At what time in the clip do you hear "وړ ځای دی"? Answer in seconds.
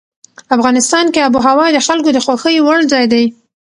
2.63-3.25